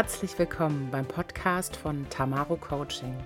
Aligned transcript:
Herzlich 0.00 0.38
willkommen 0.38 0.90
beim 0.92 1.04
Podcast 1.04 1.74
von 1.74 2.08
Tamaro 2.08 2.56
Coaching. 2.56 3.16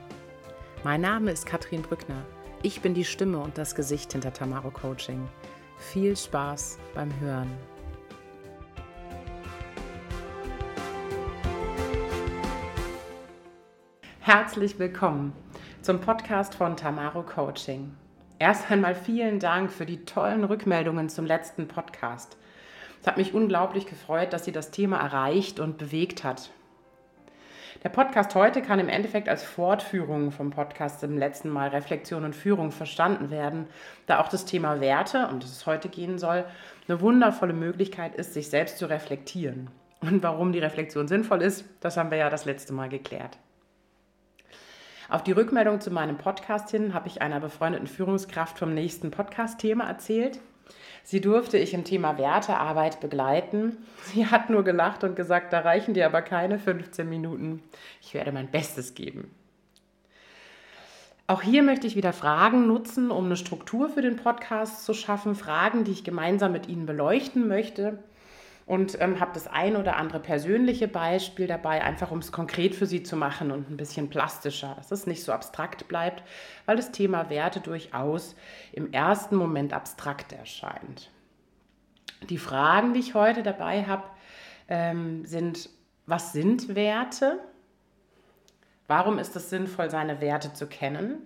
Mein 0.83 1.03
Name 1.03 1.31
ist 1.31 1.45
Katrin 1.45 1.83
Brückner. 1.83 2.25
Ich 2.63 2.81
bin 2.81 2.95
die 2.95 3.05
Stimme 3.05 3.41
und 3.41 3.59
das 3.59 3.75
Gesicht 3.75 4.13
hinter 4.13 4.33
Tamaro 4.33 4.71
Coaching. 4.71 5.29
Viel 5.77 6.17
Spaß 6.17 6.79
beim 6.95 7.11
Hören. 7.21 7.51
Herzlich 14.21 14.79
willkommen 14.79 15.35
zum 15.83 16.01
Podcast 16.01 16.55
von 16.55 16.75
Tamaro 16.75 17.23
Coaching. 17.23 17.93
Erst 18.39 18.71
einmal 18.71 18.95
vielen 18.95 19.41
Dank 19.41 19.71
für 19.71 19.85
die 19.85 20.07
tollen 20.07 20.43
Rückmeldungen 20.43 21.11
zum 21.11 21.27
letzten 21.27 21.69
Podcast. 21.69 22.39
Es 23.03 23.07
hat 23.07 23.19
mich 23.19 23.35
unglaublich 23.35 23.85
gefreut, 23.85 24.33
dass 24.33 24.47
sie 24.47 24.53
das 24.53 24.71
Thema 24.71 24.97
erreicht 24.97 25.61
und 25.61 25.77
bewegt 25.77 26.25
hat. 26.25 26.51
Der 27.83 27.89
Podcast 27.89 28.37
heute 28.37 28.63
kann 28.63 28.79
im 28.79 28.89
Endeffekt 28.89 29.29
als 29.29 29.43
Fortführung 29.43 30.31
vom 30.31 30.51
Podcast 30.51 31.03
im 31.03 31.19
letzten 31.19 31.49
Mal 31.49 31.71
Reflexion 31.71 32.25
und 32.25 32.37
Führung 32.37 32.71
verstanden 32.71 33.31
werden, 33.31 33.67
da 34.07 34.21
auch 34.21 34.29
das 34.29 34.45
Thema 34.45 34.81
Werte, 34.81 35.29
um 35.33 35.41
das 35.41 35.51
es 35.51 35.67
heute 35.67 35.89
gehen 35.89 36.17
soll, 36.17 36.45
eine 36.87 37.01
wundervolle 37.01 37.55
Möglichkeit 37.55 38.15
ist, 38.15 38.35
sich 38.35 38.49
selbst 38.51 38.79
zu 38.79 38.89
reflektieren. 38.89 39.69
Und 40.01 40.23
warum 40.23 40.53
die 40.53 40.61
Reflexion 40.61 41.09
sinnvoll 41.09 41.43
ist, 41.43 41.65
das 41.81 41.97
haben 41.97 42.13
wir 42.13 42.19
ja 42.19 42.31
das 42.31 42.45
letzte 42.45 42.73
Mal 42.73 42.89
geklärt. 42.89 43.39
Auf 45.09 45.25
die 45.25 45.33
Rückmeldung 45.33 45.81
zu 45.81 45.91
meinem 45.91 46.19
Podcast 46.19 46.71
hin 46.71 46.95
habe 46.95 47.09
ich 47.09 47.21
einer 47.21 47.41
befreundeten 47.41 47.89
Führungskraft 47.89 48.61
vom 48.61 48.75
nächsten 48.75 49.11
Podcast-Thema 49.11 49.89
erzählt. 49.89 50.39
Sie 51.05 51.21
durfte 51.21 51.59
ich 51.59 51.75
im 51.75 51.85
Thema 51.85 52.19
Wertearbeit 52.19 53.01
begleiten. 53.01 53.77
Sie 54.05 54.27
hat 54.27 54.51
nur 54.51 54.63
gelacht 54.65 55.05
und 55.05 55.17
gesagt, 55.17 55.53
da 55.53 55.61
reichen 55.61 55.95
dir 55.95 56.07
aber 56.07 56.23
keine 56.23 56.59
15 56.59 57.09
Minuten. 57.09 57.63
Ich 58.01 58.15
werde 58.15 58.33
mein 58.33 58.51
Bestes 58.51 58.95
geben. 58.95 59.31
Auch 61.27 61.43
hier 61.43 61.63
möchte 61.63 61.87
ich 61.87 61.97
wieder 61.97 62.13
Fragen 62.13 62.67
nutzen, 62.67 63.11
um 63.11 63.27
eine 63.27 63.37
Struktur 63.37 63.89
für 63.89 64.03
den 64.03 64.17
Podcast 64.17 64.85
zu 64.85 64.93
schaffen. 64.93 65.35
Fragen, 65.35 65.85
die 65.85 65.93
ich 65.93 66.05
gemeinsam 66.05 66.53
mit 66.53 66.69
Ihnen 66.69 66.87
beleuchten 66.87 67.49
möchte 67.49 67.99
und 68.73 68.99
ähm, 69.03 69.21
habe 69.21 69.33
das 69.35 69.49
ein 69.49 69.77
oder 69.77 69.97
andere 69.97 70.19
persönliche 70.19 70.89
Beispiel 70.89 71.47
dabei, 71.47 71.85
einfach 71.85 72.11
um 72.11 72.21
es 72.21 72.33
konkret 72.33 72.75
für 72.75 72.87
Sie 72.87 73.03
zu 73.03 73.17
machen 73.17 73.51
und 73.51 73.69
ein 73.69 73.77
bisschen 73.77 74.09
plastischer, 74.09 74.73
dass 74.77 74.91
es 74.91 75.07
nicht 75.07 75.23
so 75.25 75.31
abstrakt 75.31 75.89
bleibt, 75.89 76.23
weil 76.65 76.77
das 76.77 76.91
Thema 76.91 77.29
Werte 77.29 77.61
durchaus 77.61 78.35
im 78.73 78.91
ersten 78.91 79.37
Moment 79.37 79.75
abstrakt 79.75 80.33
erscheint. 80.33 81.11
Die 82.31 82.39
Fragen, 82.39 82.95
die 82.95 83.01
ich 83.01 83.13
heute 83.13 83.43
dabei 83.43 83.85
habe, 83.85 84.05
ähm, 84.69 85.27
sind, 85.27 85.69
was 86.07 86.33
sind 86.33 86.75
Werte? 86.75 87.41
Warum 88.87 89.19
ist 89.19 89.37
es 89.37 89.51
sinnvoll, 89.51 89.91
seine 89.91 90.23
Werte 90.23 90.55
zu 90.55 90.67
kennen? 90.67 91.19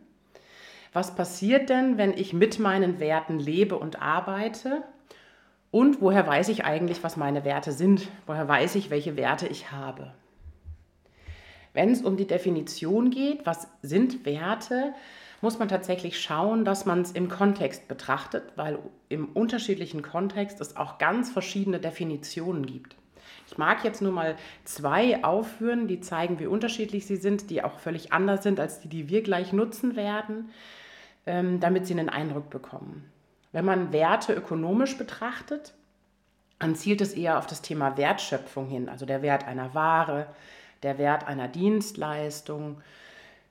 Was 0.93 1.15
passiert 1.15 1.71
denn, 1.71 1.97
wenn 1.97 2.13
ich 2.13 2.33
mit 2.33 2.59
meinen 2.59 2.99
Werten 2.99 3.39
lebe 3.39 3.79
und 3.79 4.03
arbeite? 4.03 4.83
Und 5.71 6.01
woher 6.01 6.27
weiß 6.27 6.49
ich 6.49 6.65
eigentlich, 6.65 7.03
was 7.03 7.17
meine 7.17 7.45
Werte 7.45 7.73
sind? 7.73 8.09
Woher 8.27 8.49
weiß 8.49 8.77
ich, 8.77 8.91
welche 8.91 9.17
Werte 9.17 9.47
ich 9.47 9.73
habe? 9.73 10.13
Wenn 11.75 11.91
es 11.91 12.03
um 12.03 12.17
die 12.17 12.27
Definition 12.27 13.11
geht, 13.11 13.45
was 13.45 13.69
sind 13.83 14.25
Werte, 14.25 14.95
muss 15.43 15.59
man 15.59 15.69
tatsächlich 15.69 16.21
schauen, 16.21 16.65
dass 16.65 16.87
man 16.87 17.03
es 17.03 17.13
im 17.13 17.29
Kontext 17.29 17.89
betrachtet, 17.89 18.45
weil 18.57 18.79
im 19.09 19.29
unterschiedlichen 19.29 20.03
Kontext 20.03 20.61
es 20.61 20.77
auch 20.77 20.99
ganz 20.99 21.31
verschiedene 21.31 21.79
Definitionen 21.79 22.65
gibt. 22.65 22.97
Ich 23.47 23.59
mag 23.59 23.85
jetzt 23.85 24.03
nur 24.03 24.13
mal 24.13 24.37
zwei 24.65 25.23
aufführen, 25.23 25.87
die 25.87 26.01
zeigen, 26.01 26.39
wie 26.39 26.47
unterschiedlich 26.47 27.07
sie 27.07 27.17
sind, 27.17 27.51
die 27.51 27.63
auch 27.63 27.79
völlig 27.79 28.13
anders 28.13 28.43
sind 28.43 28.59
als 28.59 28.81
die, 28.81 28.89
die 28.89 29.09
wir 29.09 29.23
gleich 29.23 29.53
nutzen 29.53 29.95
werden, 29.95 30.51
ähm, 31.27 31.61
damit 31.61 31.87
Sie 31.87 31.93
einen 31.93 32.09
Eindruck 32.09 32.51
bekommen. 32.51 33.05
Wenn 33.57 33.65
man 33.65 33.91
Werte 33.91 34.35
ökonomisch 34.35 34.99
betrachtet, 34.99 35.73
dann 36.59 36.77
zielt 36.77 37.01
es 37.01 37.15
eher 37.15 37.39
auf 37.39 37.47
das 37.47 37.63
Thema 37.63 37.97
Wertschöpfung 37.97 38.69
hin, 38.69 38.91
also 38.91 39.07
der 39.07 39.23
Wert 39.23 39.49
einer 39.49 39.73
Ware, 39.73 40.27
der 40.83 40.99
Wert 40.99 41.27
einer 41.27 41.49
Dienstleistung, 41.49 42.83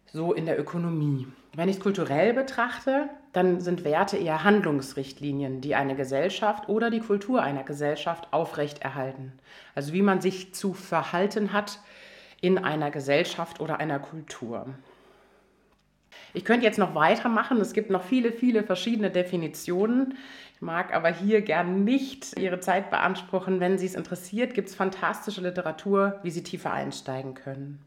so 0.05 0.31
in 0.31 0.45
der 0.45 0.59
Ökonomie. 0.59 1.25
Wenn 1.55 1.69
ich 1.69 1.77
es 1.77 1.81
kulturell 1.81 2.35
betrachte, 2.35 3.09
dann 3.33 3.61
sind 3.61 3.83
Werte 3.83 4.17
eher 4.17 4.43
Handlungsrichtlinien, 4.43 5.61
die 5.61 5.73
eine 5.73 5.95
Gesellschaft 5.95 6.69
oder 6.69 6.91
die 6.91 6.99
Kultur 6.99 7.41
einer 7.41 7.63
Gesellschaft 7.63 8.27
aufrechterhalten. 8.31 9.33
Also 9.73 9.91
wie 9.91 10.03
man 10.03 10.21
sich 10.21 10.53
zu 10.53 10.75
verhalten 10.75 11.51
hat 11.51 11.79
in 12.41 12.59
einer 12.59 12.91
Gesellschaft 12.91 13.59
oder 13.59 13.79
einer 13.79 13.97
Kultur. 13.97 14.67
Ich 16.35 16.43
könnte 16.43 16.65
jetzt 16.65 16.77
noch 16.77 16.95
weitermachen. 16.95 17.61
Es 17.61 17.71
gibt 17.71 17.89
noch 17.89 18.03
viele, 18.03 18.33
viele 18.33 18.63
verschiedene 18.63 19.09
Definitionen. 19.09 20.15
Ich 20.53 20.61
mag 20.61 20.93
aber 20.93 21.09
hier 21.09 21.41
gern 21.41 21.85
nicht 21.85 22.37
Ihre 22.37 22.59
Zeit 22.59 22.89
beanspruchen. 22.89 23.61
Wenn 23.61 23.77
Sie 23.77 23.85
es 23.85 23.95
interessiert, 23.95 24.53
gibt 24.53 24.67
es 24.67 24.75
fantastische 24.75 25.39
Literatur, 25.41 26.19
wie 26.23 26.31
Sie 26.31 26.43
tiefer 26.43 26.73
einsteigen 26.73 27.35
können. 27.35 27.79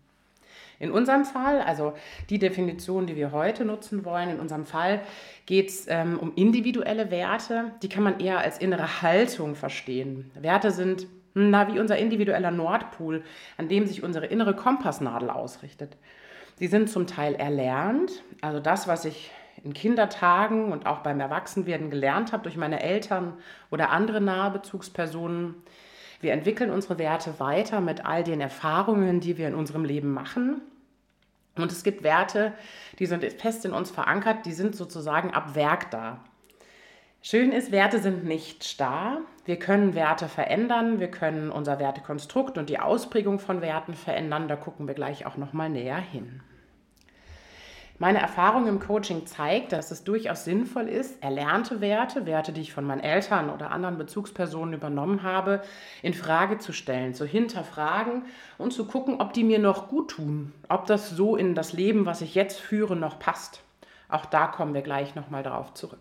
In 0.81 0.91
unserem 0.91 1.27
Fall, 1.27 1.61
also 1.61 1.93
die 2.31 2.39
Definition, 2.39 3.07
die 3.07 3.17
wir 3.17 3.33
heute 3.33 3.67
nutzen 3.67 4.05
wollen, 4.07 4.31
in 4.31 4.41
unserem 4.41 4.65
Fall 4.65 5.03
geht 5.45 5.69
es 5.69 5.87
ähm, 5.89 6.19
um 6.19 6.33
individuelle 6.35 7.11
Werte. 7.11 7.73
Die 7.83 7.89
kann 7.91 8.05
man 8.05 8.19
eher 8.19 8.39
als 8.39 8.59
innere 8.59 9.03
Haltung 9.03 9.57
verstehen. 9.57 10.31
Werte 10.35 10.71
sind 10.71 11.07
na, 11.35 11.73
wie 11.73 11.81
unser 11.81 11.99
individueller 11.99 12.51
Nordpol, 12.51 13.23
an 13.59 13.69
dem 13.69 13.87
sich 13.87 14.03
unsere 14.03 14.27
innere 14.27 14.57
Kompassnadel 14.57 15.29
ausrichtet. 15.29 15.97
Sie 16.59 16.67
sind 16.67 16.91
zum 16.91 17.07
Teil 17.07 17.37
erlernt, 17.37 18.25
also 18.41 18.59
das, 18.59 18.89
was 18.89 19.05
ich 19.05 19.31
in 19.63 19.75
Kindertagen 19.75 20.73
und 20.73 20.87
auch 20.87 20.99
beim 20.99 21.21
Erwachsenwerden 21.21 21.89
gelernt 21.89 22.33
habe 22.33 22.43
durch 22.43 22.57
meine 22.57 22.83
Eltern 22.83 23.35
oder 23.71 23.91
andere 23.91 24.21
nahe 24.21 24.51
Bezugspersonen. 24.51 25.55
Wir 26.21 26.33
entwickeln 26.33 26.71
unsere 26.71 26.99
Werte 26.99 27.39
weiter 27.39 27.81
mit 27.81 28.05
all 28.05 28.25
den 28.25 28.41
Erfahrungen, 28.41 29.21
die 29.21 29.39
wir 29.39 29.47
in 29.47 29.55
unserem 29.55 29.85
Leben 29.85 30.13
machen. 30.13 30.61
Und 31.55 31.71
es 31.71 31.85
gibt 31.85 32.03
Werte, 32.03 32.53
die 32.99 33.07
sind 33.07 33.25
fest 33.41 33.65
in 33.65 33.73
uns 33.73 33.93
verankert, 33.93 34.45
die 34.45 34.53
sind 34.53 34.75
sozusagen 34.75 35.33
ab 35.33 35.55
Werk 35.55 35.93
da. 35.93 36.25
Schön 37.21 37.53
ist, 37.53 37.73
Werte 37.73 38.01
sind 38.01 38.25
nicht 38.25 38.65
starr. 38.65 39.21
Wir 39.45 39.59
können 39.61 39.95
Werte 39.95 40.29
verändern, 40.29 40.99
wir 40.99 41.11
können 41.11 41.51
unser 41.51 41.79
Wertekonstrukt 41.79 42.59
und 42.59 42.69
die 42.69 42.79
Ausprägung 42.79 43.39
von 43.39 43.61
Werten 43.61 43.95
verändern. 43.95 44.49
Da 44.49 44.57
gucken 44.57 44.89
wir 44.89 44.95
gleich 44.95 45.27
auch 45.27 45.37
noch 45.37 45.53
mal 45.53 45.69
näher 45.69 45.99
hin. 45.99 46.41
Meine 48.01 48.21
Erfahrung 48.21 48.69
im 48.69 48.79
Coaching 48.79 49.27
zeigt, 49.27 49.73
dass 49.73 49.91
es 49.91 50.05
durchaus 50.05 50.45
sinnvoll 50.45 50.89
ist, 50.89 51.21
erlernte 51.21 51.81
Werte, 51.81 52.27
Werte, 52.27 52.53
die 52.53 52.61
ich 52.61 52.73
von 52.73 52.85
meinen 52.85 53.01
Eltern 53.01 53.51
oder 53.51 53.73
anderen 53.73 53.99
Bezugspersonen 53.99 54.73
übernommen 54.73 55.25
habe, 55.25 55.63
in 56.01 56.15
Frage 56.15 56.59
zu 56.59 56.73
stellen, 56.73 57.13
zu 57.13 57.27
hinterfragen 57.27 58.23
und 58.57 58.73
zu 58.73 58.87
gucken, 58.87 59.21
ob 59.21 59.33
die 59.33 59.43
mir 59.43 59.59
noch 59.59 59.89
gut 59.89 60.13
tun, 60.13 60.53
ob 60.69 60.87
das 60.87 61.11
so 61.11 61.35
in 61.35 61.57
das 61.57 61.73
Leben, 61.73 62.07
was 62.07 62.21
ich 62.21 62.37
jetzt 62.37 62.61
führe, 62.61 62.95
noch 62.95 63.19
passt. 63.19 63.65
Auch 64.09 64.27
da 64.27 64.47
kommen 64.47 64.75
wir 64.75 64.83
gleich 64.83 65.17
nochmal 65.17 65.43
darauf 65.43 65.75
zurück. 65.75 65.99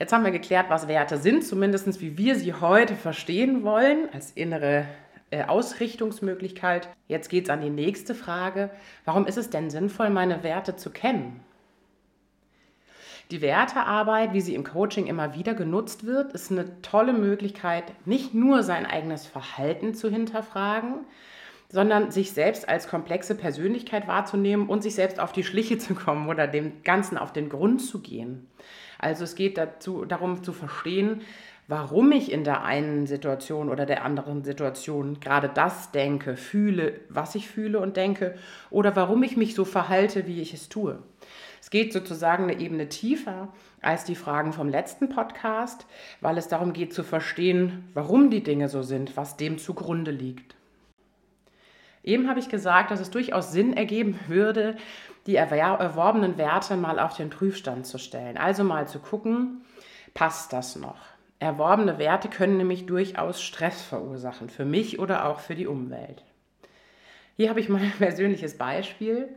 Jetzt 0.00 0.12
haben 0.12 0.24
wir 0.24 0.32
geklärt, 0.32 0.66
was 0.68 0.88
Werte 0.88 1.16
sind, 1.18 1.44
zumindest 1.44 2.00
wie 2.00 2.18
wir 2.18 2.34
sie 2.34 2.54
heute 2.54 2.96
verstehen 2.96 3.62
wollen, 3.62 4.08
als 4.12 4.32
innere 4.32 4.86
äh, 5.30 5.44
Ausrichtungsmöglichkeit. 5.44 6.88
Jetzt 7.08 7.28
geht 7.28 7.44
es 7.44 7.50
an 7.50 7.60
die 7.60 7.70
nächste 7.70 8.14
Frage. 8.14 8.70
Warum 9.04 9.26
ist 9.26 9.38
es 9.38 9.50
denn 9.50 9.70
sinnvoll, 9.70 10.10
meine 10.10 10.42
Werte 10.42 10.76
zu 10.76 10.90
kennen? 10.90 11.40
Die 13.32 13.40
Wertearbeit, 13.40 14.34
wie 14.34 14.40
sie 14.40 14.54
im 14.54 14.62
Coaching 14.62 15.08
immer 15.08 15.34
wieder 15.34 15.54
genutzt 15.54 16.06
wird, 16.06 16.32
ist 16.32 16.52
eine 16.52 16.80
tolle 16.80 17.12
Möglichkeit, 17.12 17.84
nicht 18.04 18.34
nur 18.34 18.62
sein 18.62 18.86
eigenes 18.86 19.26
Verhalten 19.26 19.94
zu 19.94 20.08
hinterfragen, 20.08 21.00
sondern 21.68 22.12
sich 22.12 22.30
selbst 22.30 22.68
als 22.68 22.86
komplexe 22.86 23.34
Persönlichkeit 23.34 24.06
wahrzunehmen 24.06 24.68
und 24.68 24.82
sich 24.82 24.94
selbst 24.94 25.18
auf 25.18 25.32
die 25.32 25.42
Schliche 25.42 25.78
zu 25.78 25.96
kommen 25.96 26.28
oder 26.28 26.46
dem 26.46 26.84
Ganzen 26.84 27.18
auf 27.18 27.32
den 27.32 27.48
Grund 27.48 27.82
zu 27.82 28.00
gehen. 28.00 28.46
Also 28.98 29.24
es 29.24 29.34
geht 29.34 29.58
dazu, 29.58 30.04
darum 30.04 30.44
zu 30.44 30.52
verstehen, 30.52 31.22
warum 31.68 32.12
ich 32.12 32.30
in 32.30 32.44
der 32.44 32.64
einen 32.64 33.06
Situation 33.06 33.68
oder 33.68 33.86
der 33.86 34.04
anderen 34.04 34.44
Situation 34.44 35.18
gerade 35.20 35.48
das 35.48 35.90
denke, 35.90 36.36
fühle, 36.36 37.00
was 37.08 37.34
ich 37.34 37.48
fühle 37.48 37.80
und 37.80 37.96
denke, 37.96 38.36
oder 38.70 38.94
warum 38.94 39.22
ich 39.22 39.36
mich 39.36 39.54
so 39.54 39.64
verhalte, 39.64 40.26
wie 40.26 40.40
ich 40.40 40.54
es 40.54 40.68
tue. 40.68 40.98
Es 41.60 41.70
geht 41.70 41.92
sozusagen 41.92 42.44
eine 42.44 42.60
Ebene 42.60 42.88
tiefer 42.88 43.48
als 43.82 44.04
die 44.04 44.14
Fragen 44.14 44.52
vom 44.52 44.68
letzten 44.68 45.08
Podcast, 45.08 45.86
weil 46.20 46.38
es 46.38 46.46
darum 46.46 46.72
geht 46.72 46.94
zu 46.94 47.02
verstehen, 47.02 47.88
warum 47.94 48.30
die 48.30 48.42
Dinge 48.42 48.68
so 48.68 48.82
sind, 48.82 49.16
was 49.16 49.36
dem 49.36 49.58
zugrunde 49.58 50.12
liegt. 50.12 50.54
Eben 52.04 52.28
habe 52.28 52.38
ich 52.38 52.48
gesagt, 52.48 52.92
dass 52.92 53.00
es 53.00 53.10
durchaus 53.10 53.50
Sinn 53.50 53.76
ergeben 53.76 54.16
würde, 54.28 54.76
die 55.26 55.34
erworbenen 55.34 56.38
Werte 56.38 56.76
mal 56.76 57.00
auf 57.00 57.16
den 57.16 57.30
Prüfstand 57.30 57.84
zu 57.84 57.98
stellen. 57.98 58.36
Also 58.36 58.62
mal 58.62 58.86
zu 58.86 59.00
gucken, 59.00 59.64
passt 60.14 60.52
das 60.52 60.76
noch? 60.76 61.15
Erworbene 61.38 61.98
Werte 61.98 62.28
können 62.28 62.56
nämlich 62.56 62.86
durchaus 62.86 63.42
Stress 63.42 63.82
verursachen, 63.82 64.48
für 64.48 64.64
mich 64.64 64.98
oder 64.98 65.26
auch 65.26 65.40
für 65.40 65.54
die 65.54 65.66
Umwelt. 65.66 66.24
Hier 67.36 67.50
habe 67.50 67.60
ich 67.60 67.68
mal 67.68 67.80
ein 67.82 67.92
persönliches 67.92 68.56
Beispiel 68.56 69.28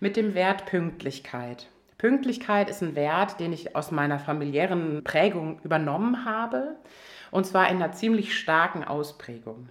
mit 0.00 0.16
dem 0.16 0.34
Wert 0.34 0.66
Pünktlichkeit. 0.66 1.68
Pünktlichkeit 1.98 2.68
ist 2.68 2.82
ein 2.82 2.96
Wert, 2.96 3.38
den 3.40 3.52
ich 3.52 3.76
aus 3.76 3.90
meiner 3.90 4.18
familiären 4.18 5.04
Prägung 5.04 5.60
übernommen 5.62 6.24
habe, 6.24 6.76
und 7.30 7.46
zwar 7.46 7.68
in 7.68 7.76
einer 7.76 7.92
ziemlich 7.92 8.36
starken 8.36 8.84
Ausprägung. 8.84 9.68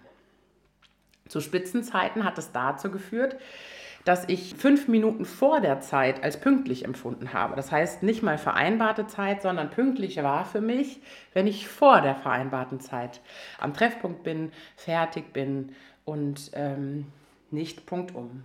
Zu 1.28 1.42
Spitzenzeiten 1.42 2.24
hat 2.24 2.38
es 2.38 2.52
dazu 2.52 2.92
geführt, 2.92 3.36
dass 4.06 4.28
ich 4.28 4.56
fünf 4.56 4.88
Minuten 4.88 5.26
vor 5.26 5.62
der 5.62 5.80
Zeit 5.80 6.24
als 6.24 6.40
pünktlich 6.40 6.86
empfunden 6.86 7.34
habe. 7.34 7.56
Das 7.56 7.72
heißt 7.72 8.04
nicht 8.04 8.22
mal 8.22 8.38
vereinbarte 8.38 9.08
Zeit, 9.08 9.42
sondern 9.42 9.70
pünktlich 9.70 10.22
war 10.22 10.46
für 10.46 10.62
mich, 10.62 11.02
wenn 11.34 11.48
ich 11.48 11.68
vor 11.68 12.02
der 12.02 12.16
vereinbarten 12.16 12.80
Zeit 12.80 13.22
am 13.60 13.74
Treffpunkt 13.74 14.24
bin, 14.24 14.52
fertig 14.76 15.32
bin 15.32 15.74
und 16.06 16.52
ähm, 16.54 17.08
nicht 17.52 17.86
punktum. 17.86 18.44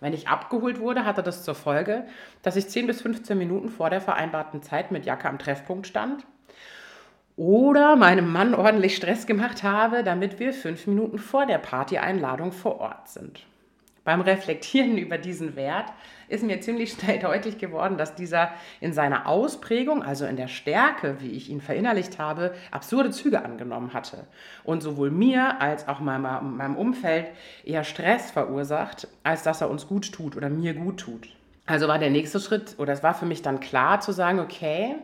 Wenn 0.00 0.12
ich 0.14 0.28
abgeholt 0.28 0.80
wurde, 0.80 1.04
hatte 1.04 1.22
das 1.22 1.44
zur 1.44 1.54
Folge, 1.54 2.04
dass 2.42 2.56
ich 2.56 2.68
10 2.68 2.86
bis 2.86 3.02
15 3.02 3.36
Minuten 3.36 3.68
vor 3.68 3.90
der 3.90 4.00
vereinbarten 4.00 4.62
Zeit 4.62 4.90
mit 4.90 5.04
Jacke 5.04 5.28
am 5.28 5.38
Treffpunkt 5.38 5.86
stand 5.86 6.26
oder 7.36 7.96
meinem 7.96 8.30
Mann 8.32 8.54
ordentlich 8.54 8.96
Stress 8.96 9.26
gemacht 9.26 9.62
habe, 9.62 10.02
damit 10.02 10.38
wir 10.38 10.52
fünf 10.52 10.86
Minuten 10.86 11.18
vor 11.18 11.46
der 11.46 11.58
Partyeinladung 11.58 12.52
vor 12.52 12.80
Ort 12.80 13.08
sind. 13.08 13.46
Beim 14.04 14.20
Reflektieren 14.20 14.98
über 14.98 15.18
diesen 15.18 15.56
Wert 15.56 15.92
ist 16.28 16.44
mir 16.44 16.60
ziemlich 16.60 16.92
schnell 16.92 17.18
deutlich 17.22 17.58
geworden, 17.58 17.98
dass 17.98 18.14
dieser 18.14 18.52
in 18.80 18.92
seiner 18.92 19.26
Ausprägung, 19.26 20.02
also 20.02 20.26
in 20.26 20.36
der 20.36 20.48
Stärke, 20.48 21.16
wie 21.20 21.30
ich 21.30 21.50
ihn 21.50 21.60
verinnerlicht 21.60 22.18
habe, 22.18 22.54
absurde 22.70 23.10
Züge 23.10 23.44
angenommen 23.44 23.92
hatte 23.92 24.26
und 24.64 24.82
sowohl 24.82 25.10
mir 25.10 25.60
als 25.60 25.88
auch 25.88 26.00
meinem, 26.00 26.76
Umfeld 26.76 27.26
eher 27.64 27.84
Stress 27.84 28.30
verursacht, 28.30 29.08
als 29.22 29.42
dass 29.42 29.60
er 29.60 29.70
uns 29.70 29.86
gut 29.88 30.12
tut 30.12 30.36
oder 30.36 30.48
mir 30.48 30.74
gut 30.74 31.00
tut. 31.00 31.28
Also 31.66 31.88
war 31.88 31.98
der 31.98 32.10
nächste 32.10 32.40
Schritt, 32.40 32.76
oder 32.78 32.92
es 32.92 33.02
war 33.02 33.14
für 33.14 33.26
mich 33.26 33.42
dann 33.42 33.60
klar 33.60 34.00
zu 34.00 34.12
sagen, 34.12 34.40
okay, 34.40 34.96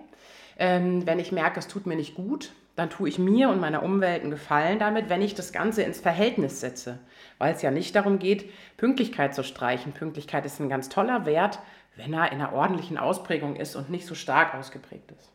ähm, 0.58 1.06
wenn 1.06 1.18
ich 1.18 1.32
merke, 1.32 1.58
es 1.58 1.68
tut 1.68 1.86
mir 1.86 1.96
nicht 1.96 2.14
gut, 2.14 2.52
dann 2.76 2.90
tue 2.90 3.08
ich 3.08 3.18
mir 3.18 3.48
und 3.48 3.58
meiner 3.58 3.82
Umwelt 3.82 4.22
einen 4.22 4.30
Gefallen 4.30 4.78
damit, 4.78 5.08
wenn 5.08 5.22
ich 5.22 5.34
das 5.34 5.52
Ganze 5.52 5.82
ins 5.82 6.00
Verhältnis 6.00 6.60
setze. 6.60 6.98
Weil 7.38 7.54
es 7.54 7.62
ja 7.62 7.70
nicht 7.70 7.96
darum 7.96 8.18
geht, 8.18 8.50
Pünktlichkeit 8.76 9.34
zu 9.34 9.42
streichen. 9.42 9.92
Pünktlichkeit 9.92 10.44
ist 10.44 10.60
ein 10.60 10.68
ganz 10.68 10.90
toller 10.90 11.24
Wert, 11.26 11.58
wenn 11.96 12.12
er 12.12 12.30
in 12.30 12.40
einer 12.40 12.52
ordentlichen 12.52 12.98
Ausprägung 12.98 13.56
ist 13.56 13.76
und 13.76 13.90
nicht 13.90 14.06
so 14.06 14.14
stark 14.14 14.54
ausgeprägt 14.54 15.10
ist. 15.10 15.32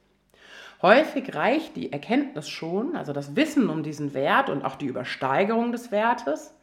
Häufig 0.84 1.36
reicht 1.36 1.76
die 1.76 1.92
Erkenntnis 1.92 2.50
schon, 2.50 2.96
also 2.96 3.14
das 3.14 3.36
Wissen 3.36 3.70
um 3.70 3.84
diesen 3.84 4.14
Wert 4.14 4.50
und 4.50 4.64
auch 4.64 4.76
die 4.76 4.88
Übersteigerung 4.88 5.72
des 5.72 5.92
Wertes, 5.92 6.56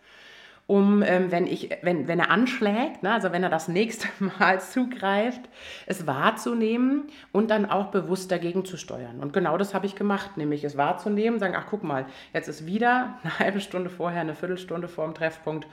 um, 0.69 1.03
ähm, 1.03 1.33
wenn, 1.33 1.47
ich, 1.47 1.71
wenn, 1.81 2.09
wenn 2.09 2.21
er 2.21 2.31
anschlägt, 2.31 3.03
ne, 3.03 3.15
also 3.15 3.33
wenn 3.33 3.43
er 3.43 3.49
das 3.49 3.69
nächste 3.69 4.07
Mal 4.39 4.61
zugreift, 4.61 5.41
es 5.87 6.07
wahrzunehmen 6.07 7.09
und 7.33 7.51
dann 7.51 7.65
auch 7.65 7.87
bewusst 7.87 8.31
dagegen 8.31 8.67
zu 8.67 8.77
steuern. 8.77 9.21
Und 9.21 9.33
genau 9.33 9.57
das 9.57 9.73
habe 9.73 9.87
ich 9.87 9.97
gemacht, 9.97 10.37
nämlich 10.37 10.63
es 10.65 10.77
wahrzunehmen, 10.77 11.41
sagen, 11.41 11.55
ach 11.57 11.65
guck 11.71 11.83
mal, 11.83 12.05
jetzt 12.35 12.49
ist 12.49 12.67
wieder 12.67 13.19
eine 13.23 13.39
halbe 13.39 13.61
Stunde 13.61 13.89
vorher, 13.89 14.21
eine 14.21 14.35
Viertelstunde 14.35 14.89
vor 14.89 15.07
dem 15.07 15.15
Treffpunkt 15.15 15.67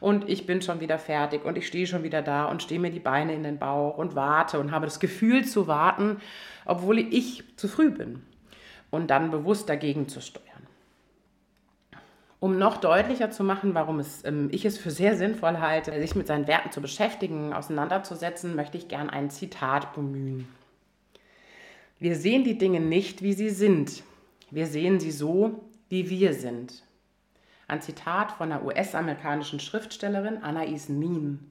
und 0.00 0.28
ich 0.30 0.46
bin 0.46 0.62
schon 0.62 0.80
wieder 0.80 0.98
fertig 0.98 1.44
und 1.44 1.58
ich 1.58 1.66
stehe 1.66 1.86
schon 1.86 2.02
wieder 2.02 2.22
da 2.22 2.46
und 2.46 2.62
stehe 2.62 2.80
mir 2.80 2.90
die 2.90 3.00
Beine 3.00 3.34
in 3.34 3.42
den 3.42 3.58
Bauch 3.58 3.98
und 3.98 4.14
warte 4.14 4.60
und 4.60 4.70
habe 4.70 4.86
das 4.86 4.98
Gefühl 4.98 5.44
zu 5.44 5.66
warten, 5.66 6.22
obwohl 6.64 6.98
ich 6.98 7.44
zu 7.56 7.68
früh 7.68 7.90
bin. 7.90 8.22
Und 8.90 9.08
dann 9.10 9.30
bewusst 9.30 9.68
dagegen 9.68 10.08
zu 10.08 10.22
steuern. 10.22 10.47
Um 12.40 12.56
noch 12.56 12.76
deutlicher 12.76 13.30
zu 13.30 13.42
machen, 13.42 13.74
warum 13.74 13.98
es, 13.98 14.24
ähm, 14.24 14.48
ich 14.52 14.64
es 14.64 14.78
für 14.78 14.90
sehr 14.90 15.16
sinnvoll 15.16 15.58
halte, 15.58 15.98
sich 16.00 16.14
mit 16.14 16.28
seinen 16.28 16.46
Werten 16.46 16.70
zu 16.70 16.80
beschäftigen, 16.80 17.52
auseinanderzusetzen, 17.52 18.54
möchte 18.54 18.78
ich 18.78 18.86
gern 18.86 19.10
ein 19.10 19.30
Zitat 19.30 19.92
bemühen. 19.94 20.46
Wir 21.98 22.14
sehen 22.14 22.44
die 22.44 22.56
Dinge 22.56 22.78
nicht, 22.78 23.22
wie 23.22 23.32
sie 23.32 23.50
sind. 23.50 24.04
Wir 24.52 24.66
sehen 24.66 25.00
sie 25.00 25.10
so, 25.10 25.64
wie 25.88 26.08
wir 26.08 26.32
sind. 26.32 26.84
Ein 27.66 27.82
Zitat 27.82 28.32
von 28.32 28.50
der 28.50 28.64
US-amerikanischen 28.64 29.58
Schriftstellerin 29.58 30.42
Anais 30.42 30.88
Nin. 30.88 31.50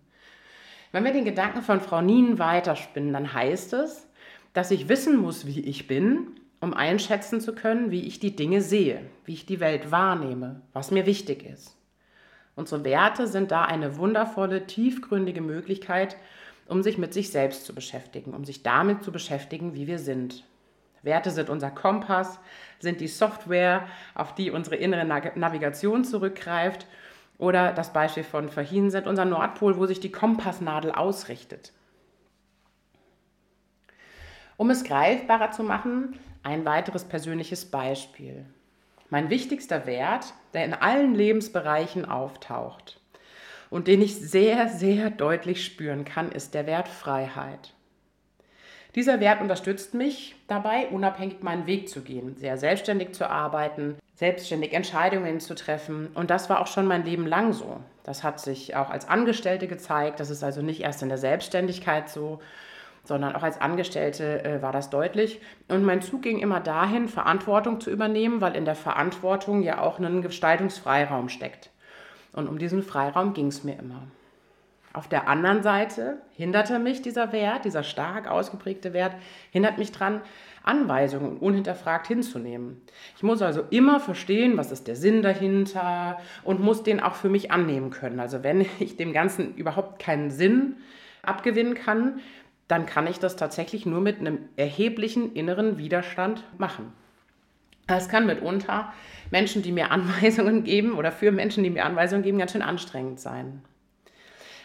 Wenn 0.93 1.03
wir 1.03 1.11
den 1.11 1.25
Gedanken 1.25 1.61
von 1.63 1.81
Frau 1.81 2.01
Nin 2.01 2.39
weiterspinnen, 2.39 3.11
dann 3.11 3.33
heißt 3.33 3.73
es, 3.73 4.07
dass 4.53 4.71
ich 4.71 4.87
wissen 4.87 5.17
muss, 5.17 5.45
wie 5.45 5.59
ich 5.59 5.85
bin, 5.85 6.39
um 6.59 6.73
einschätzen 6.73 7.41
zu 7.41 7.53
können, 7.53 7.91
wie 7.91 8.07
ich 8.07 8.19
die 8.19 8.35
Dinge 8.35 8.61
sehe, 8.61 9.01
wie 9.25 9.33
ich 9.33 9.45
die 9.45 9.59
Welt 9.59 9.91
wahrnehme, 9.91 10.61
was 10.73 10.91
mir 10.91 11.05
wichtig 11.05 11.45
ist. 11.45 11.75
Unsere 12.55 12.83
Werte 12.83 13.27
sind 13.27 13.51
da 13.51 13.65
eine 13.65 13.97
wundervolle, 13.97 14.65
tiefgründige 14.65 15.41
Möglichkeit, 15.41 16.17
um 16.67 16.81
sich 16.81 16.97
mit 16.97 17.13
sich 17.13 17.29
selbst 17.31 17.65
zu 17.65 17.75
beschäftigen, 17.75 18.33
um 18.33 18.45
sich 18.45 18.63
damit 18.63 19.03
zu 19.03 19.11
beschäftigen, 19.11 19.75
wie 19.75 19.87
wir 19.87 19.99
sind. 19.99 20.43
Werte 21.03 21.29
sind 21.31 21.49
unser 21.49 21.69
Kompass, 21.69 22.39
sind 22.79 22.99
die 22.99 23.07
Software, 23.07 23.87
auf 24.15 24.33
die 24.33 24.51
unsere 24.51 24.75
innere 24.75 25.05
Navigation 25.05 26.03
zurückgreift. 26.03 26.87
Oder 27.37 27.71
das 27.71 27.93
Beispiel 27.93 28.23
von 28.23 28.49
vorhin 28.49 28.89
sind 28.89 29.05
unser 29.05 29.25
Nordpol, 29.25 29.77
wo 29.77 29.85
sich 29.85 29.99
die 29.99 30.11
Kompassnadel 30.11 30.91
ausrichtet. 30.91 31.71
Um 34.57 34.71
es 34.71 34.83
greifbarer 34.83 35.51
zu 35.51 35.63
machen, 35.63 36.17
ein 36.43 36.65
weiteres 36.65 37.05
persönliches 37.05 37.65
Beispiel. 37.65 38.45
Mein 39.09 39.29
wichtigster 39.29 39.85
Wert, 39.85 40.33
der 40.53 40.65
in 40.65 40.73
allen 40.73 41.15
Lebensbereichen 41.15 42.05
auftaucht 42.05 42.99
und 43.69 43.87
den 43.87 44.01
ich 44.01 44.15
sehr, 44.15 44.67
sehr 44.67 45.09
deutlich 45.09 45.63
spüren 45.63 46.05
kann, 46.05 46.31
ist 46.31 46.53
der 46.53 46.65
Wert 46.65 46.87
Freiheit. 46.87 47.73
Dieser 48.95 49.19
Wert 49.19 49.41
unterstützt 49.41 49.93
mich 49.93 50.35
dabei, 50.47 50.87
unabhängig 50.87 51.43
meinen 51.43 51.67
Weg 51.67 51.87
zu 51.87 52.01
gehen, 52.01 52.35
sehr 52.35 52.57
selbstständig 52.57 53.13
zu 53.13 53.29
arbeiten, 53.29 53.95
selbstständig 54.15 54.73
Entscheidungen 54.73 55.39
zu 55.39 55.53
treffen. 55.53 56.07
Und 56.15 56.31
das 56.31 56.49
war 56.49 56.61
auch 56.61 56.67
schon 56.67 56.87
mein 56.87 57.05
Leben 57.05 57.27
lang 57.27 57.53
so. 57.53 57.79
Das 58.03 58.23
hat 58.23 58.39
sich 58.39 58.75
auch 58.75 58.89
als 58.89 59.07
Angestellte 59.07 59.67
gezeigt. 59.67 60.19
Das 60.19 60.31
ist 60.31 60.43
also 60.43 60.63
nicht 60.63 60.81
erst 60.81 61.03
in 61.03 61.09
der 61.09 61.19
Selbstständigkeit 61.19 62.09
so, 62.09 62.41
sondern 63.07 63.35
auch 63.35 63.43
als 63.43 63.59
Angestellte 63.61 64.43
äh, 64.43 64.61
war 64.61 64.71
das 64.71 64.89
deutlich. 64.89 65.41
Und 65.67 65.83
mein 65.83 66.01
Zug 66.01 66.21
ging 66.21 66.39
immer 66.39 66.59
dahin, 66.59 67.07
Verantwortung 67.07 67.79
zu 67.79 67.89
übernehmen, 67.89 68.41
weil 68.41 68.55
in 68.55 68.65
der 68.65 68.75
Verantwortung 68.75 69.63
ja 69.63 69.81
auch 69.81 69.99
ein 69.99 70.21
Gestaltungsfreiraum 70.21 71.29
steckt. 71.29 71.71
Und 72.33 72.47
um 72.47 72.59
diesen 72.59 72.83
Freiraum 72.83 73.33
ging 73.33 73.47
es 73.47 73.63
mir 73.63 73.79
immer. 73.79 74.03
Auf 74.93 75.07
der 75.07 75.27
anderen 75.27 75.61
Seite 75.61 76.17
hinderte 76.33 76.79
mich 76.79 77.01
dieser 77.01 77.31
Wert, 77.31 77.65
dieser 77.65 77.83
stark 77.83 78.27
ausgeprägte 78.27 78.93
Wert, 78.93 79.15
hindert 79.51 79.77
mich 79.77 79.91
daran, 79.91 80.21
Anweisungen 80.63 81.37
unhinterfragt 81.37 82.07
hinzunehmen. 82.07 82.81
Ich 83.15 83.23
muss 83.23 83.41
also 83.41 83.63
immer 83.69 83.99
verstehen, 83.99 84.57
was 84.57 84.71
ist 84.71 84.87
der 84.87 84.95
Sinn 84.95 85.21
dahinter 85.21 86.19
und 86.43 86.59
muss 86.59 86.83
den 86.83 86.99
auch 86.99 87.15
für 87.15 87.29
mich 87.29 87.51
annehmen 87.51 87.89
können. 87.89 88.19
Also 88.19 88.43
wenn 88.43 88.61
ich 88.79 88.97
dem 88.97 89.13
Ganzen 89.13 89.55
überhaupt 89.55 89.99
keinen 89.99 90.29
Sinn 90.29 90.77
abgewinnen 91.21 91.73
kann, 91.73 92.19
dann 92.67 92.85
kann 92.85 93.07
ich 93.07 93.19
das 93.19 93.35
tatsächlich 93.35 93.85
nur 93.85 94.01
mit 94.01 94.19
einem 94.19 94.49
erheblichen 94.55 95.33
inneren 95.33 95.77
Widerstand 95.77 96.43
machen. 96.57 96.93
Es 97.87 98.09
kann 98.09 98.25
mitunter 98.25 98.93
Menschen, 99.31 99.61
die 99.61 99.71
mir 99.71 99.91
Anweisungen 99.91 100.63
geben 100.63 100.93
oder 100.93 101.11
für 101.11 101.31
Menschen, 101.31 101.63
die 101.63 101.69
mir 101.69 101.85
Anweisungen 101.85 102.23
geben, 102.23 102.37
ganz 102.37 102.51
schön 102.51 102.61
anstrengend 102.61 103.19
sein. 103.19 103.63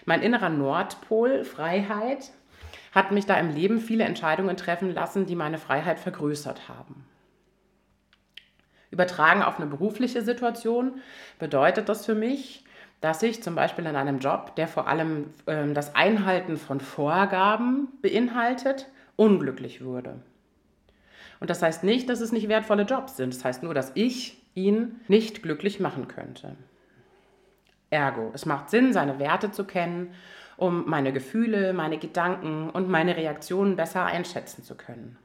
Mein 0.04 0.22
innerer 0.22 0.48
Nordpol, 0.48 1.44
Freiheit, 1.44 2.32
hat 2.92 3.12
mich 3.12 3.24
da 3.24 3.38
im 3.38 3.54
Leben 3.54 3.78
viele 3.80 4.04
Entscheidungen 4.04 4.56
treffen 4.56 4.92
lassen, 4.92 5.26
die 5.26 5.36
meine 5.36 5.58
Freiheit 5.58 5.98
vergrößert 5.98 6.68
haben. 6.68 7.06
Übertragen 8.90 9.42
auf 9.42 9.58
eine 9.58 9.70
berufliche 9.70 10.20
Situation 10.20 11.00
bedeutet 11.38 11.88
das 11.88 12.04
für 12.04 12.14
mich, 12.14 12.64
dass 13.02 13.22
ich 13.22 13.42
zum 13.42 13.56
Beispiel 13.56 13.84
in 13.84 13.96
einem 13.96 14.20
Job, 14.20 14.54
der 14.56 14.68
vor 14.68 14.86
allem 14.86 15.34
ähm, 15.48 15.74
das 15.74 15.94
Einhalten 15.94 16.56
von 16.56 16.80
Vorgaben 16.80 17.88
beinhaltet, 18.00 18.88
unglücklich 19.16 19.80
würde. 19.82 20.20
Und 21.40 21.50
das 21.50 21.60
heißt 21.60 21.82
nicht, 21.82 22.08
dass 22.08 22.20
es 22.20 22.30
nicht 22.30 22.48
wertvolle 22.48 22.84
Jobs 22.84 23.16
sind. 23.16 23.34
Das 23.34 23.44
heißt 23.44 23.64
nur, 23.64 23.74
dass 23.74 23.90
ich 23.94 24.40
ihn 24.54 25.00
nicht 25.08 25.42
glücklich 25.42 25.80
machen 25.80 26.06
könnte. 26.06 26.54
Ergo, 27.90 28.30
es 28.34 28.46
macht 28.46 28.70
Sinn, 28.70 28.92
seine 28.92 29.18
Werte 29.18 29.50
zu 29.50 29.64
kennen, 29.64 30.14
um 30.56 30.88
meine 30.88 31.12
Gefühle, 31.12 31.72
meine 31.72 31.98
Gedanken 31.98 32.70
und 32.70 32.88
meine 32.88 33.16
Reaktionen 33.16 33.74
besser 33.74 34.04
einschätzen 34.04 34.62
zu 34.62 34.76
können. 34.76 35.18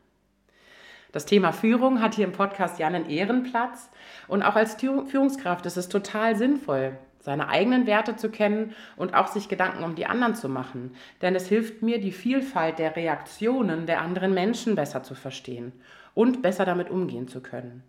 Das 1.11 1.27
Thema 1.27 1.51
Führung 1.51 2.01
hat 2.01 2.15
hier 2.15 2.25
im 2.25 2.31
Podcast 2.31 2.79
ja 2.79 2.87
einen 2.87 3.07
Ehrenplatz 3.07 3.91
und 4.27 4.41
auch 4.41 4.55
als 4.55 4.75
Führungskraft 4.75 5.67
ist 5.67 5.77
es 5.77 5.89
total 5.89 6.35
sinnvoll, 6.35 6.97
seine 7.27 7.49
eigenen 7.49 7.87
Werte 7.87 8.15
zu 8.15 8.29
kennen 8.29 8.73
und 8.95 9.13
auch 9.13 9.27
sich 9.27 9.49
Gedanken 9.49 9.83
um 9.83 9.95
die 9.95 10.05
anderen 10.05 10.33
zu 10.33 10.47
machen. 10.47 10.95
Denn 11.21 11.35
es 11.35 11.49
hilft 11.49 11.81
mir, 11.81 11.99
die 11.99 12.13
Vielfalt 12.13 12.79
der 12.79 12.95
Reaktionen 12.95 13.85
der 13.85 13.99
anderen 13.99 14.33
Menschen 14.33 14.75
besser 14.75 15.03
zu 15.03 15.13
verstehen 15.13 15.73
und 16.13 16.41
besser 16.41 16.63
damit 16.63 16.89
umgehen 16.89 17.27
zu 17.27 17.41
können. 17.41 17.83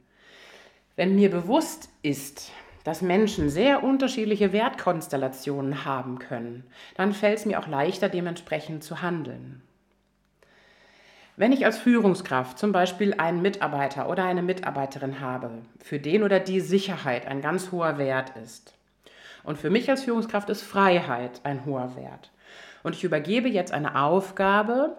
Wenn 0.96 1.14
mir 1.14 1.30
bewusst 1.30 1.88
ist, 2.02 2.50
dass 2.82 3.00
Menschen 3.00 3.48
sehr 3.48 3.84
unterschiedliche 3.84 4.52
Wertkonstellationen 4.52 5.84
haben 5.84 6.18
können, 6.18 6.64
dann 6.96 7.12
fällt 7.12 7.38
es 7.38 7.46
mir 7.46 7.60
auch 7.60 7.68
leichter, 7.68 8.08
dementsprechend 8.08 8.82
zu 8.82 9.02
handeln. 9.02 9.62
Wenn 11.36 11.52
ich 11.52 11.64
als 11.64 11.78
Führungskraft 11.78 12.58
zum 12.58 12.72
Beispiel 12.72 13.14
einen 13.14 13.40
Mitarbeiter 13.40 14.08
oder 14.08 14.24
eine 14.24 14.42
Mitarbeiterin 14.42 15.20
habe, 15.20 15.62
für 15.78 16.00
den 16.00 16.24
oder 16.24 16.40
die 16.40 16.58
Sicherheit 16.58 17.28
ein 17.28 17.40
ganz 17.40 17.70
hoher 17.70 17.98
Wert 17.98 18.32
ist, 18.42 18.77
und 19.48 19.56
für 19.56 19.70
mich 19.70 19.88
als 19.88 20.04
Führungskraft 20.04 20.50
ist 20.50 20.62
Freiheit 20.62 21.40
ein 21.42 21.64
hoher 21.64 21.96
Wert, 21.96 22.30
und 22.82 22.94
ich 22.94 23.02
übergebe 23.02 23.48
jetzt 23.48 23.72
eine 23.72 24.00
Aufgabe 24.00 24.98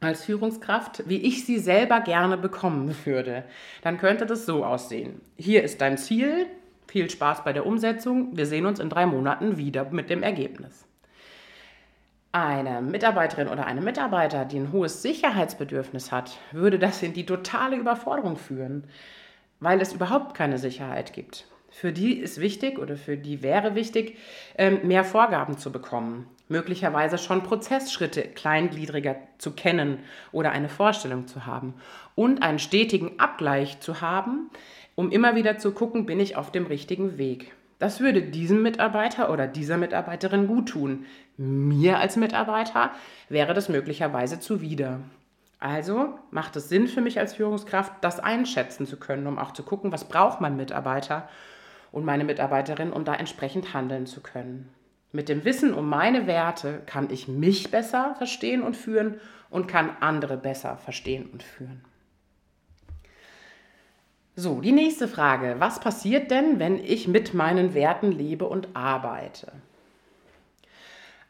als 0.00 0.24
Führungskraft, 0.24 1.08
wie 1.08 1.16
ich 1.16 1.46
sie 1.46 1.58
selber 1.58 2.00
gerne 2.00 2.36
bekommen 2.36 2.94
würde, 3.06 3.44
dann 3.82 3.96
könnte 3.96 4.26
das 4.26 4.44
so 4.44 4.66
aussehen. 4.66 5.22
Hier 5.36 5.64
ist 5.64 5.80
dein 5.80 5.96
Ziel, 5.96 6.46
viel 6.88 7.08
Spaß 7.08 7.42
bei 7.42 7.54
der 7.54 7.64
Umsetzung, 7.64 8.36
wir 8.36 8.44
sehen 8.44 8.66
uns 8.66 8.80
in 8.80 8.90
drei 8.90 9.06
Monaten 9.06 9.56
wieder 9.56 9.86
mit 9.90 10.10
dem 10.10 10.22
Ergebnis. 10.22 10.86
Eine 12.32 12.82
Mitarbeiterin 12.82 13.48
oder 13.48 13.64
eine 13.64 13.80
Mitarbeiter, 13.80 14.44
die 14.44 14.58
ein 14.58 14.72
hohes 14.72 15.00
Sicherheitsbedürfnis 15.00 16.12
hat, 16.12 16.36
würde 16.52 16.78
das 16.78 17.02
in 17.02 17.14
die 17.14 17.24
totale 17.24 17.76
Überforderung 17.76 18.36
führen, 18.36 18.84
weil 19.58 19.80
es 19.80 19.94
überhaupt 19.94 20.34
keine 20.34 20.58
Sicherheit 20.58 21.14
gibt. 21.14 21.46
Für 21.76 21.90
die 21.90 22.12
ist 22.20 22.40
wichtig 22.40 22.78
oder 22.78 22.96
für 22.96 23.16
die 23.16 23.42
wäre 23.42 23.74
wichtig, 23.74 24.16
ähm, 24.56 24.86
mehr 24.86 25.02
Vorgaben 25.02 25.58
zu 25.58 25.72
bekommen, 25.72 26.28
möglicherweise 26.48 27.18
schon 27.18 27.42
Prozessschritte 27.42 28.22
kleingliedriger 28.22 29.16
zu 29.38 29.50
kennen 29.50 29.98
oder 30.30 30.52
eine 30.52 30.68
Vorstellung 30.68 31.26
zu 31.26 31.46
haben 31.46 31.74
und 32.14 32.44
einen 32.44 32.60
stetigen 32.60 33.18
Abgleich 33.18 33.80
zu 33.80 34.00
haben, 34.00 34.50
um 34.94 35.10
immer 35.10 35.34
wieder 35.34 35.58
zu 35.58 35.72
gucken, 35.72 36.06
bin 36.06 36.20
ich 36.20 36.36
auf 36.36 36.52
dem 36.52 36.66
richtigen 36.66 37.18
Weg. 37.18 37.52
Das 37.80 37.98
würde 37.98 38.22
diesem 38.22 38.62
Mitarbeiter 38.62 39.32
oder 39.32 39.48
dieser 39.48 39.76
Mitarbeiterin 39.76 40.46
gut 40.46 40.68
tun. 40.68 41.06
Mir 41.36 41.98
als 41.98 42.14
Mitarbeiter 42.14 42.92
wäre 43.28 43.52
das 43.52 43.68
möglicherweise 43.68 44.38
zuwider. 44.38 45.00
Also 45.58 46.20
macht 46.30 46.54
es 46.54 46.68
Sinn 46.68 46.86
für 46.86 47.00
mich 47.00 47.18
als 47.18 47.34
Führungskraft, 47.34 47.92
das 48.00 48.20
einschätzen 48.20 48.86
zu 48.86 48.96
können, 48.96 49.26
um 49.26 49.40
auch 49.40 49.50
zu 49.50 49.64
gucken, 49.64 49.90
was 49.90 50.04
braucht 50.04 50.40
mein 50.40 50.56
Mitarbeiter 50.56 51.28
und 51.94 52.04
meine 52.04 52.24
Mitarbeiterin, 52.24 52.92
um 52.92 53.04
da 53.04 53.14
entsprechend 53.14 53.72
handeln 53.72 54.06
zu 54.06 54.20
können. 54.20 54.68
Mit 55.12 55.28
dem 55.28 55.44
Wissen 55.44 55.72
um 55.72 55.88
meine 55.88 56.26
Werte 56.26 56.82
kann 56.86 57.08
ich 57.08 57.28
mich 57.28 57.70
besser 57.70 58.16
verstehen 58.18 58.62
und 58.62 58.76
führen 58.76 59.20
und 59.48 59.68
kann 59.68 59.96
andere 60.00 60.36
besser 60.36 60.76
verstehen 60.76 61.30
und 61.32 61.44
führen. 61.44 61.84
So, 64.34 64.60
die 64.60 64.72
nächste 64.72 65.06
Frage. 65.06 65.54
Was 65.60 65.78
passiert 65.78 66.32
denn, 66.32 66.58
wenn 66.58 66.82
ich 66.82 67.06
mit 67.06 67.32
meinen 67.32 67.74
Werten 67.74 68.10
lebe 68.10 68.46
und 68.46 68.74
arbeite? 68.74 69.52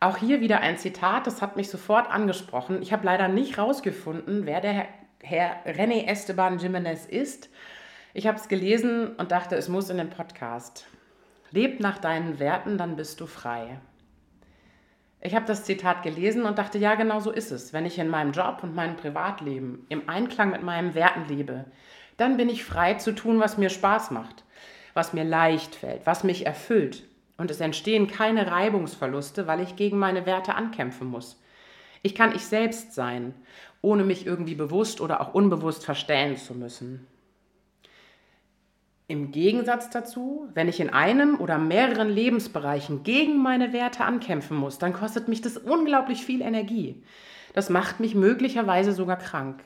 Auch 0.01 0.17
hier 0.17 0.41
wieder 0.41 0.61
ein 0.61 0.79
Zitat, 0.79 1.27
das 1.27 1.43
hat 1.43 1.57
mich 1.57 1.69
sofort 1.69 2.11
angesprochen. 2.11 2.81
Ich 2.81 2.91
habe 2.95 3.05
leider 3.05 3.29
nicht 3.29 3.59
rausgefunden, 3.59 4.47
wer 4.47 4.63
der 4.63 4.87
Herr 5.23 5.63
René 5.67 6.07
Esteban 6.07 6.59
Jimenez 6.59 7.05
ist. 7.05 7.51
Ich 8.17 8.29
habe 8.29 8.39
es 8.39 8.47
gelesen 8.47 9.09
und 9.17 9.33
dachte, 9.33 9.57
es 9.57 9.69
muss 9.69 9.91
in 9.91 9.97
den 9.97 10.09
Podcast. 10.09 10.87
Leb 11.51 11.81
nach 11.81 11.99
deinen 11.99 12.39
Werten, 12.39 12.79
dann 12.79 12.95
bist 12.95 13.21
du 13.21 13.27
frei. 13.27 13.81
Ich 15.21 15.35
habe 15.35 15.47
das 15.47 15.65
Zitat 15.65 16.05
gelesen 16.05 16.45
und 16.45 16.57
dachte, 16.57 16.79
ja, 16.79 16.95
genau 16.95 17.19
so 17.19 17.33
ist 17.33 17.51
es. 17.51 17.73
Wenn 17.73 17.87
ich 17.87 17.99
in 17.99 18.09
meinem 18.09 18.31
Job 18.31 18.61
und 18.63 18.73
meinem 18.73 18.95
Privatleben 18.95 19.85
im 19.89 20.09
Einklang 20.09 20.53
mit 20.53 20.63
meinen 20.63 20.95
Werten 20.95 21.27
lebe, 21.27 21.65
dann 22.17 22.37
bin 22.37 22.49
ich 22.49 22.63
frei 22.63 22.95
zu 22.95 23.17
tun, 23.17 23.41
was 23.41 23.59
mir 23.59 23.69
Spaß 23.69 24.13
macht, 24.13 24.45
was 24.93 25.13
mir 25.13 25.25
leicht 25.25 25.75
fällt, 25.75 26.07
was 26.07 26.23
mich 26.23 26.47
erfüllt. 26.47 27.03
Und 27.37 27.51
es 27.51 27.61
entstehen 27.61 28.07
keine 28.07 28.49
Reibungsverluste, 28.49 29.49
weil 29.49 29.59
ich 29.59 29.75
gegen 29.75 29.99
meine 29.99 30.25
Werte 30.25 30.55
ankämpfen 30.55 31.09
muss. 31.09 31.43
Ich 32.03 32.15
kann 32.15 32.33
ich 32.33 32.47
selbst 32.47 32.95
sein, 32.95 33.35
ohne 33.83 34.05
mich 34.05 34.25
irgendwie 34.25 34.55
bewusst 34.55 35.01
oder 35.01 35.21
auch 35.21 35.35
unbewusst 35.35 35.85
verstellen 35.85 36.37
zu 36.37 36.55
müssen. 36.55 37.09
Im 39.07 39.33
Gegensatz 39.33 39.91
dazu, 39.91 40.49
wenn 40.55 40.67
ich 40.67 40.81
in 40.81 40.89
einem 40.89 41.39
oder 41.39 41.59
mehreren 41.59 42.09
Lebensbereichen 42.09 43.03
gegen 43.03 43.43
meine 43.43 43.75
Werte 43.75 44.03
ankämpfen 44.05 44.57
muss, 44.57 44.79
dann 44.79 44.95
kostet 44.95 45.29
mich 45.29 45.43
das 45.43 45.59
unglaublich 45.59 46.25
viel 46.25 46.41
Energie. 46.41 47.03
Das 47.53 47.69
macht 47.69 48.01
mich 48.01 48.15
möglicherweise 48.15 48.93
sogar 48.93 49.19
krank. 49.19 49.63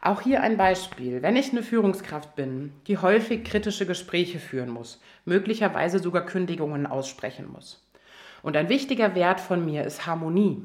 Auch 0.00 0.22
hier 0.22 0.42
ein 0.42 0.56
Beispiel. 0.56 1.20
Wenn 1.20 1.36
ich 1.36 1.52
eine 1.52 1.62
Führungskraft 1.62 2.34
bin, 2.34 2.72
die 2.86 2.96
häufig 2.96 3.44
kritische 3.44 3.84
Gespräche 3.84 4.38
führen 4.38 4.70
muss, 4.70 5.02
möglicherweise 5.26 5.98
sogar 5.98 6.24
Kündigungen 6.24 6.86
aussprechen 6.86 7.52
muss. 7.52 7.86
Und 8.42 8.56
ein 8.56 8.70
wichtiger 8.70 9.14
Wert 9.14 9.40
von 9.40 9.62
mir 9.66 9.84
ist 9.84 10.06
Harmonie 10.06 10.64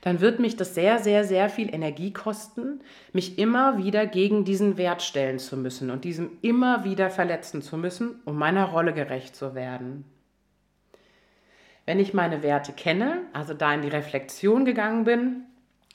dann 0.00 0.20
wird 0.20 0.40
mich 0.40 0.56
das 0.56 0.74
sehr, 0.74 0.98
sehr, 0.98 1.24
sehr 1.24 1.48
viel 1.48 1.74
Energie 1.74 2.12
kosten, 2.12 2.80
mich 3.12 3.38
immer 3.38 3.78
wieder 3.78 4.06
gegen 4.06 4.44
diesen 4.44 4.76
Wert 4.76 5.02
stellen 5.02 5.38
zu 5.38 5.56
müssen 5.56 5.90
und 5.90 6.04
diesem 6.04 6.38
immer 6.42 6.84
wieder 6.84 7.10
verletzen 7.10 7.62
zu 7.62 7.76
müssen, 7.76 8.20
um 8.24 8.36
meiner 8.36 8.66
Rolle 8.66 8.92
gerecht 8.92 9.34
zu 9.36 9.54
werden. 9.54 10.04
Wenn 11.86 12.00
ich 12.00 12.14
meine 12.14 12.42
Werte 12.42 12.72
kenne, 12.72 13.22
also 13.32 13.54
da 13.54 13.72
in 13.72 13.82
die 13.82 13.88
Reflexion 13.88 14.64
gegangen 14.64 15.04
bin, 15.04 15.44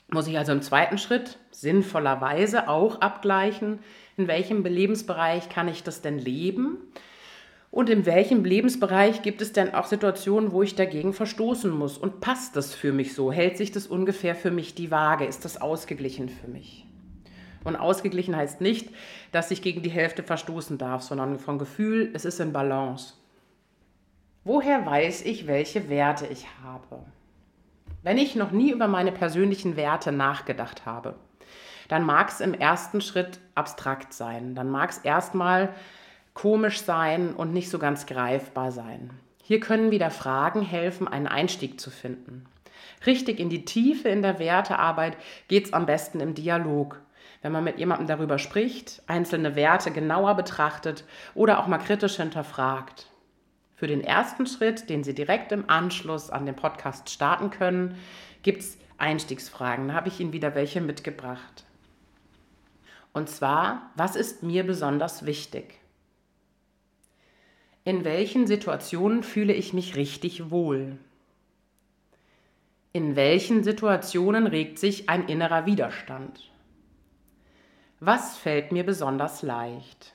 muss 0.08 0.26
ich 0.26 0.36
also 0.36 0.52
im 0.52 0.62
zweiten 0.62 0.98
Schritt 0.98 1.38
sinnvollerweise 1.50 2.68
auch 2.68 3.00
abgleichen, 3.00 3.78
in 4.16 4.28
welchem 4.28 4.64
Lebensbereich 4.64 5.48
kann 5.48 5.68
ich 5.68 5.82
das 5.82 6.02
denn 6.02 6.18
leben 6.18 6.78
und 7.74 7.90
in 7.90 8.06
welchem 8.06 8.44
Lebensbereich 8.44 9.22
gibt 9.22 9.42
es 9.42 9.52
denn 9.52 9.74
auch 9.74 9.86
Situationen, 9.86 10.52
wo 10.52 10.62
ich 10.62 10.76
dagegen 10.76 11.12
verstoßen 11.12 11.72
muss? 11.72 11.98
Und 11.98 12.20
passt 12.20 12.54
das 12.54 12.72
für 12.72 12.92
mich 12.92 13.14
so? 13.14 13.32
Hält 13.32 13.56
sich 13.56 13.72
das 13.72 13.88
ungefähr 13.88 14.36
für 14.36 14.52
mich 14.52 14.76
die 14.76 14.92
Waage? 14.92 15.24
Ist 15.24 15.44
das 15.44 15.60
ausgeglichen 15.60 16.28
für 16.28 16.46
mich? 16.46 16.86
Und 17.64 17.74
ausgeglichen 17.74 18.36
heißt 18.36 18.60
nicht, 18.60 18.90
dass 19.32 19.50
ich 19.50 19.60
gegen 19.60 19.82
die 19.82 19.90
Hälfte 19.90 20.22
verstoßen 20.22 20.78
darf, 20.78 21.02
sondern 21.02 21.40
vom 21.40 21.58
Gefühl, 21.58 22.12
es 22.14 22.24
ist 22.24 22.38
in 22.38 22.52
Balance. 22.52 23.14
Woher 24.44 24.86
weiß 24.86 25.22
ich, 25.22 25.48
welche 25.48 25.88
Werte 25.88 26.28
ich 26.28 26.46
habe? 26.62 27.00
Wenn 28.04 28.18
ich 28.18 28.36
noch 28.36 28.52
nie 28.52 28.70
über 28.70 28.86
meine 28.86 29.10
persönlichen 29.10 29.74
Werte 29.74 30.12
nachgedacht 30.12 30.86
habe, 30.86 31.16
dann 31.88 32.06
mag 32.06 32.28
es 32.28 32.40
im 32.40 32.54
ersten 32.54 33.00
Schritt 33.00 33.40
abstrakt 33.56 34.12
sein. 34.12 34.54
Dann 34.54 34.70
mag 34.70 34.90
es 34.90 34.98
erstmal 34.98 35.74
komisch 36.34 36.82
sein 36.82 37.34
und 37.34 37.52
nicht 37.52 37.70
so 37.70 37.78
ganz 37.78 38.06
greifbar 38.06 38.72
sein. 38.72 39.10
Hier 39.42 39.60
können 39.60 39.90
wieder 39.90 40.10
Fragen 40.10 40.62
helfen, 40.62 41.08
einen 41.08 41.26
Einstieg 41.26 41.80
zu 41.80 41.90
finden. 41.90 42.46
Richtig 43.06 43.38
in 43.38 43.50
die 43.50 43.64
Tiefe 43.64 44.08
in 44.08 44.22
der 44.22 44.38
Wertearbeit 44.38 45.16
geht 45.48 45.66
es 45.66 45.72
am 45.72 45.86
besten 45.86 46.20
im 46.20 46.34
Dialog. 46.34 47.00
Wenn 47.42 47.52
man 47.52 47.64
mit 47.64 47.78
jemandem 47.78 48.06
darüber 48.06 48.38
spricht, 48.38 49.02
einzelne 49.06 49.54
Werte 49.54 49.90
genauer 49.90 50.34
betrachtet 50.34 51.04
oder 51.34 51.60
auch 51.60 51.66
mal 51.66 51.78
kritisch 51.78 52.16
hinterfragt. 52.16 53.06
Für 53.76 53.86
den 53.86 54.02
ersten 54.02 54.46
Schritt, 54.46 54.88
den 54.88 55.04
Sie 55.04 55.14
direkt 55.14 55.52
im 55.52 55.68
Anschluss 55.68 56.30
an 56.30 56.46
den 56.46 56.56
Podcast 56.56 57.10
starten 57.10 57.50
können, 57.50 57.98
gibt 58.42 58.62
es 58.62 58.78
Einstiegsfragen. 58.96 59.88
Da 59.88 59.94
habe 59.94 60.08
ich 60.08 60.20
Ihnen 60.20 60.32
wieder 60.32 60.54
welche 60.54 60.80
mitgebracht. 60.80 61.64
Und 63.12 63.28
zwar, 63.28 63.90
was 63.94 64.16
ist 64.16 64.42
mir 64.42 64.64
besonders 64.64 65.26
wichtig? 65.26 65.83
In 67.86 68.02
welchen 68.02 68.46
Situationen 68.46 69.22
fühle 69.22 69.52
ich 69.52 69.74
mich 69.74 69.94
richtig 69.94 70.50
wohl? 70.50 70.96
In 72.94 73.14
welchen 73.14 73.62
Situationen 73.62 74.46
regt 74.46 74.78
sich 74.78 75.10
ein 75.10 75.28
innerer 75.28 75.66
Widerstand? 75.66 76.50
Was 78.00 78.38
fällt 78.38 78.72
mir 78.72 78.86
besonders 78.86 79.42
leicht? 79.42 80.14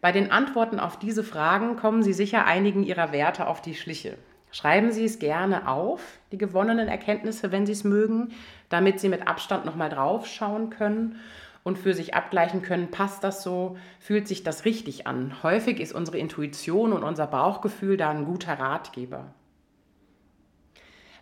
Bei 0.00 0.10
den 0.10 0.32
Antworten 0.32 0.80
auf 0.80 0.98
diese 0.98 1.22
Fragen 1.22 1.76
kommen 1.76 2.02
Sie 2.02 2.12
sicher 2.12 2.44
einigen 2.44 2.82
Ihrer 2.82 3.12
Werte 3.12 3.46
auf 3.46 3.62
die 3.62 3.76
Schliche. 3.76 4.18
Schreiben 4.50 4.90
Sie 4.90 5.04
es 5.04 5.20
gerne 5.20 5.68
auf, 5.68 6.02
die 6.32 6.38
gewonnenen 6.38 6.88
Erkenntnisse, 6.88 7.52
wenn 7.52 7.66
Sie 7.66 7.72
es 7.72 7.84
mögen, 7.84 8.34
damit 8.68 8.98
Sie 8.98 9.08
mit 9.08 9.28
Abstand 9.28 9.64
nochmal 9.64 9.90
drauf 9.90 10.26
schauen 10.26 10.70
können 10.70 11.20
und 11.64 11.78
für 11.78 11.94
sich 11.94 12.14
abgleichen 12.14 12.62
können, 12.62 12.90
passt 12.90 13.22
das 13.24 13.42
so, 13.42 13.76
fühlt 14.00 14.26
sich 14.26 14.42
das 14.42 14.64
richtig 14.64 15.06
an. 15.06 15.42
Häufig 15.42 15.80
ist 15.80 15.92
unsere 15.92 16.18
Intuition 16.18 16.92
und 16.92 17.04
unser 17.04 17.26
Bauchgefühl 17.26 17.96
da 17.96 18.10
ein 18.10 18.24
guter 18.24 18.58
Ratgeber. 18.58 19.32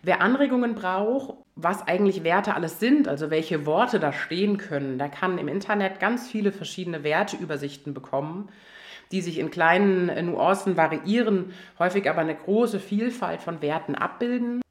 Wer 0.03 0.21
Anregungen 0.21 0.73
braucht, 0.73 1.35
was 1.55 1.87
eigentlich 1.87 2.23
Werte 2.23 2.55
alles 2.55 2.79
sind, 2.79 3.07
also 3.07 3.29
welche 3.29 3.67
Worte 3.67 3.99
da 3.99 4.11
stehen 4.11 4.57
können, 4.57 4.97
der 4.97 5.09
kann 5.09 5.37
im 5.37 5.47
Internet 5.47 5.99
ganz 5.99 6.27
viele 6.27 6.51
verschiedene 6.51 7.03
Werteübersichten 7.03 7.93
bekommen, 7.93 8.49
die 9.11 9.21
sich 9.21 9.37
in 9.37 9.51
kleinen 9.51 10.07
Nuancen 10.25 10.75
variieren, 10.75 11.53
häufig 11.77 12.09
aber 12.09 12.21
eine 12.21 12.35
große 12.35 12.79
Vielfalt 12.79 13.41
von 13.41 13.61
Werten 13.61 13.93
abbilden. 13.93 14.61